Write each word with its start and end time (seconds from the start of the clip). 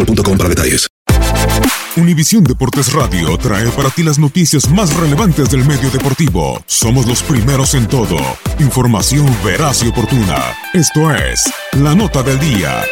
boostmobile.com 0.00 0.38
para 0.38 0.48
detalles. 0.48 0.86
Univisión 1.96 2.44
Deportes 2.44 2.92
Radio 2.92 3.36
trae 3.36 3.68
para 3.70 3.90
ti 3.90 4.02
las 4.02 4.18
noticias 4.18 4.70
más 4.70 4.94
relevantes 4.96 5.50
del 5.50 5.64
medio 5.64 5.90
deportivo. 5.90 6.58
Somos 6.66 7.06
los 7.06 7.22
primeros 7.22 7.74
en 7.74 7.88
todo. 7.88 8.16
Información 8.60 9.26
veraz 9.44 9.82
y 9.82 9.88
oportuna. 9.88 10.54
Esto 10.72 11.12
es 11.12 11.52
La 11.72 11.94
Nota 11.94 12.22
del 12.22 12.38
Día. 12.38 12.82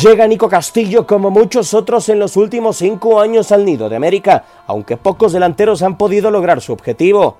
Llega 0.00 0.26
Nico 0.26 0.48
Castillo 0.48 1.06
como 1.06 1.30
muchos 1.30 1.74
otros 1.74 2.08
en 2.08 2.18
los 2.18 2.36
últimos 2.36 2.76
cinco 2.76 3.20
años 3.20 3.50
al 3.50 3.64
Nido 3.64 3.88
de 3.88 3.96
América, 3.96 4.44
aunque 4.66 4.96
pocos 4.96 5.32
delanteros 5.32 5.82
han 5.82 5.96
podido 5.98 6.30
lograr 6.30 6.60
su 6.60 6.72
objetivo. 6.72 7.38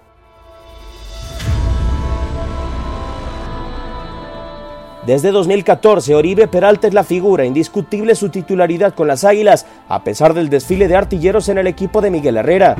Desde 5.07 5.31
2014, 5.31 6.17
Oribe 6.17 6.49
Peralta 6.49 6.89
es 6.89 6.93
la 6.93 7.05
figura, 7.05 7.45
indiscutible 7.45 8.17
su 8.17 8.29
titularidad 8.29 8.93
con 8.93 9.07
las 9.07 9.23
Águilas, 9.23 9.65
a 9.89 10.03
pesar 10.03 10.35
del 10.35 10.49
desfile 10.49 10.89
de 10.89 10.97
artilleros 10.97 11.49
en 11.49 11.59
el 11.59 11.69
equipo 11.69 12.01
de 12.01 12.11
Miguel 12.11 12.39
Herrera. 12.39 12.75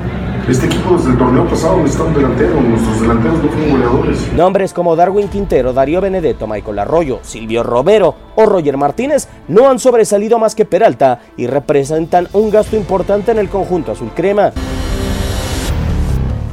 Este 0.49 0.65
equipo 0.65 0.97
desde 0.97 1.11
el 1.11 1.17
torneo 1.17 1.47
pasado 1.47 1.77
necesita 1.77 2.03
un 2.03 2.13
delantero, 2.13 2.59
nuestros 2.59 2.99
delanteros 2.99 3.43
no 3.43 3.49
fueron 3.49 3.71
goleadores. 3.71 4.33
Nombres 4.33 4.73
como 4.73 4.97
Darwin 4.97 5.29
Quintero, 5.29 5.71
Darío 5.71 6.01
Benedetto, 6.01 6.47
Michael 6.47 6.79
Arroyo, 6.79 7.19
Silvio 7.21 7.63
Romero 7.63 8.13
o 8.35 8.45
Roger 8.45 8.75
Martínez 8.75 9.29
no 9.47 9.69
han 9.69 9.79
sobresalido 9.79 10.37
más 10.37 10.53
que 10.53 10.65
Peralta 10.65 11.21
y 11.37 11.47
representan 11.47 12.27
un 12.33 12.49
gasto 12.49 12.75
importante 12.75 13.31
en 13.31 13.37
el 13.37 13.47
conjunto 13.47 13.93
azul 13.93 14.11
crema. 14.13 14.51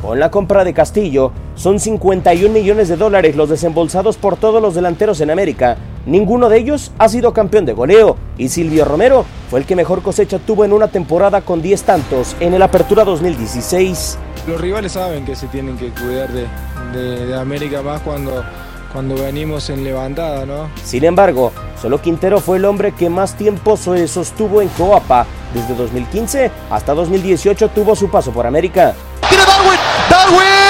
Con 0.01 0.21
la 0.21 0.31
compra 0.31 0.63
de 0.63 0.73
Castillo, 0.73 1.33
son 1.55 1.79
51 1.81 2.53
millones 2.53 2.89
de 2.89 2.97
dólares 2.97 3.37
los 3.37 3.49
desembolsados 3.49 4.17
por 4.17 4.37
todos 4.37 4.61
los 4.61 4.75
delanteros 4.75 5.21
en 5.21 5.31
América. 5.31 5.77
Ninguno 6.07 6.49
de 6.49 6.59
ellos 6.59 6.91
ha 6.99 7.09
sido 7.09 7.33
campeón 7.33 7.65
de 7.65 7.73
goleo 7.73 8.17
y 8.37 8.49
Silvio 8.49 8.85
Romero 8.85 9.25
fue 9.51 9.61
el 9.61 9.67
que 9.67 9.77
mejor 9.77 10.03
cosecha 10.03 10.39
tuvo 10.39 10.65
en 10.65 10.73
una 10.73 10.89
temporada 10.89 11.41
con 11.41 11.63
10 11.63 11.83
tantos 11.85 12.37
en 12.41 12.55
el 12.55 12.63
Apertura 12.63 13.05
2016. 13.05 14.19
Los 14.47 14.61
rivales 14.61 14.93
saben 14.93 15.25
que 15.25 15.35
se 15.37 15.47
tienen 15.47 15.79
que 15.79 15.89
cuidar 15.91 16.29
de, 16.31 16.47
de- 16.93 17.27
de 17.27 17.35
América 17.41 17.81
más 17.83 18.03
cuando, 18.03 18.45
cuando 18.93 19.15
venimos 19.15 19.71
en 19.71 19.85
levantada, 19.85 20.45
¿no? 20.45 20.69
Sin 20.85 21.05
embargo, 21.05 21.53
solo 21.81 22.03
Quintero 22.03 22.41
fue 22.41 22.59
el 22.59 22.65
hombre 22.67 22.93
que 22.93 23.09
más 23.09 23.37
tiempo 23.39 23.77
se 23.79 24.07
sostuvo 24.09 24.61
en 24.61 24.69
Coapa. 24.69 25.25
Desde 25.55 25.75
2015 25.75 26.51
hasta 26.71 26.93
2018 26.95 27.69
tuvo 27.71 27.95
su 27.97 28.11
paso 28.11 28.33
por 28.33 28.47
América. 28.47 28.93
¡Tiene 29.29 29.45
Darwin! 29.47 29.79
¡Darwin! 30.11 30.64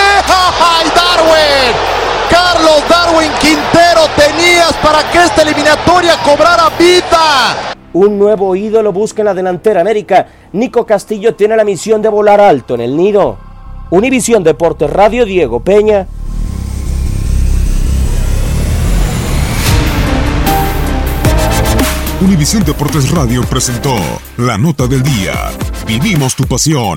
¡Ay, 0.60 0.86
Darwin! 0.94 1.94
Carlos 2.30 2.82
Darwin 2.88 3.30
Quintero 3.40 4.08
tenías 4.16 4.72
para 4.82 5.10
que 5.10 5.24
esta 5.24 5.42
eliminatoria 5.42 6.16
cobrara 6.22 6.70
vida. 6.78 7.74
Un 7.92 8.18
nuevo 8.18 8.56
ídolo 8.56 8.92
busca 8.92 9.22
en 9.22 9.26
la 9.26 9.34
delantera 9.34 9.80
América. 9.80 10.26
Nico 10.52 10.84
Castillo 10.84 11.34
tiene 11.34 11.56
la 11.56 11.64
misión 11.64 12.02
de 12.02 12.08
volar 12.08 12.40
alto 12.40 12.74
en 12.74 12.80
el 12.80 12.96
nido. 12.96 13.38
Univisión 13.90 14.42
Deportes 14.42 14.90
Radio 14.90 15.24
Diego 15.24 15.60
Peña. 15.60 16.06
Univisión 22.20 22.64
Deportes 22.64 23.10
Radio 23.10 23.42
presentó 23.42 23.94
La 24.38 24.58
Nota 24.58 24.86
del 24.86 25.02
Día. 25.02 25.34
Vivimos 25.86 26.34
tu 26.34 26.44
pasión. 26.44 26.96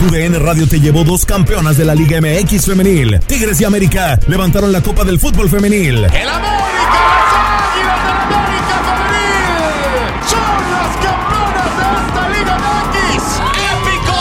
UDN 0.00 0.40
Radio 0.40 0.66
te 0.66 0.80
llevó 0.80 1.04
dos 1.04 1.24
campeonas 1.24 1.76
de 1.76 1.84
la 1.84 1.94
Liga 1.94 2.20
MX 2.20 2.66
femenil. 2.66 3.20
Tigres 3.26 3.60
y 3.60 3.64
América 3.64 4.18
levantaron 4.26 4.72
la 4.72 4.80
Copa 4.80 5.04
del 5.04 5.18
Fútbol 5.20 5.48
femenil. 5.48 6.04
¡El 6.04 6.28
América! 6.28 6.62
¡Las 7.22 7.44
Águilas 7.62 8.00
del 8.02 8.16
América 8.18 8.76
femenil! 8.88 10.10
¡Son 10.28 10.62
las 10.72 10.92
campeonas 10.96 11.70
de 11.78 11.84
esta 12.08 12.28
Liga 12.30 12.54
MX! 12.58 13.22
¡Épico! 13.72 14.18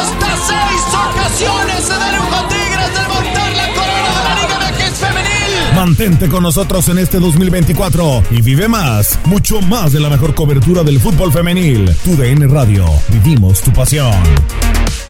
¡Hasta 0.00 0.30
seis 0.48 0.82
ocasiones 1.10 1.78
se 1.84 1.94
dieron 1.94 2.26
con 2.26 2.48
Tigres 2.48 2.90
de 2.94 3.00
levantar 3.02 3.50
la 3.52 3.66
corona 3.74 4.10
de 4.16 4.22
la 4.24 4.34
Liga 4.34 4.56
MX 4.70 4.98
femenil! 4.98 5.76
Mantente 5.76 6.28
con 6.28 6.42
nosotros 6.42 6.88
en 6.88 6.98
este 6.98 7.20
2024 7.20 8.24
y 8.32 8.42
vive 8.42 8.66
más, 8.66 9.18
mucho 9.26 9.60
más 9.60 9.92
de 9.92 10.00
la 10.00 10.08
mejor 10.10 10.34
cobertura 10.34 10.82
del 10.82 10.98
fútbol 10.98 11.32
femenil. 11.32 11.94
UDN 12.06 12.50
Radio, 12.50 12.86
vivimos 13.10 13.60
tu 13.60 13.72
pasión. 13.72 14.12